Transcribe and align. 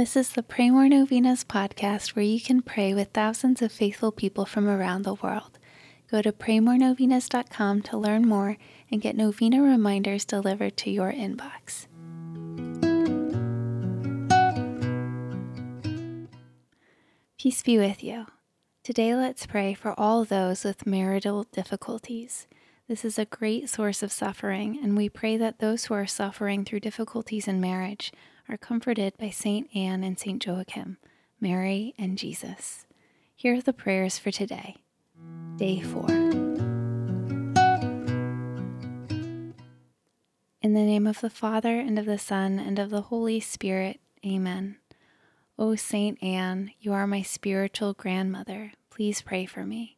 This 0.00 0.16
is 0.16 0.30
the 0.30 0.42
Pray 0.42 0.70
More 0.70 0.88
Novenas 0.88 1.44
podcast 1.44 2.16
where 2.16 2.24
you 2.24 2.40
can 2.40 2.62
pray 2.62 2.94
with 2.94 3.08
thousands 3.08 3.60
of 3.60 3.70
faithful 3.70 4.10
people 4.10 4.46
from 4.46 4.66
around 4.66 5.02
the 5.02 5.12
world. 5.12 5.58
Go 6.10 6.22
to 6.22 6.32
praymorenovenas.com 6.32 7.82
to 7.82 7.98
learn 7.98 8.26
more 8.26 8.56
and 8.90 9.02
get 9.02 9.14
novena 9.14 9.60
reminders 9.60 10.24
delivered 10.24 10.78
to 10.78 10.90
your 10.90 11.12
inbox. 11.12 11.86
Peace 17.38 17.62
be 17.62 17.76
with 17.76 18.02
you. 18.02 18.24
Today, 18.82 19.14
let's 19.14 19.44
pray 19.44 19.74
for 19.74 19.92
all 20.00 20.24
those 20.24 20.64
with 20.64 20.86
marital 20.86 21.44
difficulties. 21.52 22.48
This 22.88 23.04
is 23.04 23.18
a 23.18 23.26
great 23.26 23.68
source 23.68 24.02
of 24.02 24.10
suffering, 24.10 24.80
and 24.82 24.96
we 24.96 25.10
pray 25.10 25.36
that 25.36 25.58
those 25.58 25.84
who 25.84 25.94
are 25.94 26.06
suffering 26.06 26.64
through 26.64 26.80
difficulties 26.80 27.46
in 27.46 27.60
marriage 27.60 28.10
are 28.50 28.58
comforted 28.58 29.16
by 29.16 29.30
St. 29.30 29.68
Anne 29.76 30.02
and 30.02 30.18
St. 30.18 30.44
Joachim, 30.44 30.98
Mary, 31.40 31.94
and 31.96 32.18
Jesus. 32.18 32.84
Here 33.36 33.54
are 33.54 33.60
the 33.60 33.72
prayers 33.72 34.18
for 34.18 34.32
today, 34.32 34.76
day 35.56 35.80
four. 35.80 36.08
In 40.62 40.74
the 40.74 40.82
name 40.82 41.06
of 41.06 41.20
the 41.20 41.30
Father, 41.30 41.78
and 41.78 41.96
of 41.96 42.06
the 42.06 42.18
Son, 42.18 42.58
and 42.58 42.80
of 42.80 42.90
the 42.90 43.02
Holy 43.02 43.38
Spirit, 43.38 44.00
Amen. 44.26 44.76
O 45.56 45.76
Saint 45.76 46.20
Anne, 46.20 46.72
you 46.80 46.92
are 46.92 47.06
my 47.06 47.22
spiritual 47.22 47.92
grandmother. 47.92 48.72
Please 48.90 49.22
pray 49.22 49.46
for 49.46 49.64
me. 49.64 49.96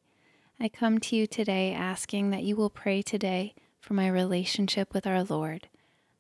I 0.61 0.69
come 0.69 0.99
to 0.99 1.17
you 1.17 1.27
today 1.27 1.73
asking 1.73 2.31
that 2.31 2.45
you 2.45 2.55
will 2.55 2.71
pray 2.71 3.01
today 3.01 3.55
for 3.81 3.95
my 3.95 4.09
relationship 4.09 4.93
with 4.93 5.07
our 5.07 5.25
Lord. 5.25 5.69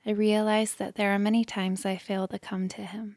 I 0.05 0.11
realize 0.11 0.75
that 0.75 0.97
there 0.97 1.12
are 1.12 1.19
many 1.19 1.45
times 1.45 1.86
I 1.86 1.97
fail 1.97 2.27
to 2.28 2.39
come 2.39 2.69
to 2.70 2.83
Him. 2.83 3.17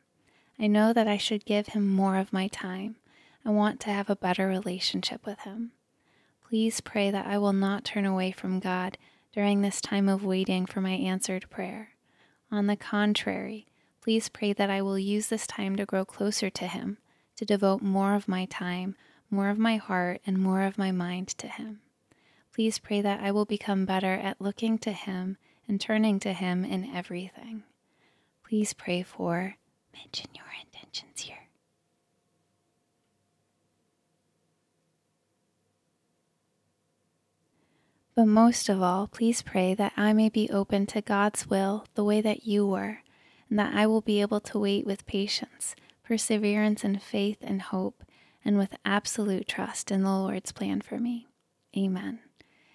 I 0.59 0.67
know 0.67 0.93
that 0.93 1.07
I 1.07 1.17
should 1.17 1.43
give 1.43 1.67
Him 1.67 1.87
more 1.87 2.17
of 2.17 2.31
my 2.31 2.47
time. 2.47 2.97
I 3.43 3.49
want 3.49 3.79
to 3.81 3.89
have 3.89 4.09
a 4.09 4.15
better 4.15 4.47
relationship 4.47 5.25
with 5.25 5.39
Him. 5.39 5.71
Please 6.47 6.81
pray 6.81 7.09
that 7.09 7.25
I 7.25 7.39
will 7.39 7.53
not 7.53 7.83
turn 7.83 8.05
away 8.05 8.31
from 8.31 8.59
God 8.59 8.99
during 9.33 9.61
this 9.61 9.81
time 9.81 10.07
of 10.07 10.23
waiting 10.23 10.67
for 10.67 10.79
my 10.79 10.91
answered 10.91 11.49
prayer. 11.49 11.89
On 12.51 12.67
the 12.67 12.75
contrary, 12.75 13.65
please 14.01 14.29
pray 14.29 14.53
that 14.53 14.69
I 14.69 14.83
will 14.83 14.99
use 14.99 15.27
this 15.27 15.47
time 15.47 15.75
to 15.77 15.85
grow 15.85 16.05
closer 16.05 16.51
to 16.51 16.67
Him, 16.67 16.99
to 17.35 17.45
devote 17.45 17.81
more 17.81 18.13
of 18.13 18.27
my 18.27 18.45
time, 18.45 18.95
more 19.31 19.49
of 19.49 19.57
my 19.57 19.77
heart, 19.77 20.21
and 20.27 20.37
more 20.37 20.61
of 20.61 20.77
my 20.77 20.91
mind 20.91 21.29
to 21.29 21.47
Him. 21.47 21.81
Please 22.53 22.77
pray 22.77 23.01
that 23.01 23.21
I 23.21 23.31
will 23.31 23.45
become 23.45 23.85
better 23.85 24.13
at 24.13 24.39
looking 24.39 24.77
to 24.77 24.91
Him 24.91 25.37
and 25.67 25.79
turning 25.79 26.19
to 26.19 26.33
Him 26.33 26.63
in 26.63 26.85
everything. 26.95 27.63
Please 28.47 28.73
pray 28.73 29.03
for, 29.03 29.55
mention 29.93 30.29
your 30.33 30.45
intentions 30.63 31.21
here. 31.21 31.49
But 38.15 38.27
most 38.27 38.69
of 38.69 38.81
all, 38.81 39.07
please 39.07 39.41
pray 39.41 39.73
that 39.73 39.91
I 39.97 40.13
may 40.13 40.29
be 40.29 40.49
open 40.49 40.85
to 40.87 41.01
God's 41.01 41.47
will 41.47 41.85
the 41.95 42.03
way 42.03 42.21
that 42.21 42.45
you 42.45 42.65
were, 42.65 42.99
and 43.49 43.59
that 43.59 43.73
I 43.73 43.87
will 43.87 44.01
be 44.01 44.21
able 44.21 44.39
to 44.39 44.59
wait 44.59 44.85
with 44.85 45.05
patience, 45.05 45.75
perseverance, 46.01 46.85
and 46.85 47.01
faith 47.01 47.39
and 47.41 47.61
hope, 47.61 48.03
and 48.45 48.57
with 48.57 48.77
absolute 48.85 49.49
trust 49.49 49.91
in 49.91 50.03
the 50.03 50.11
Lord's 50.11 50.53
plan 50.53 50.79
for 50.79 50.97
me. 50.97 51.27
Amen. 51.75 52.19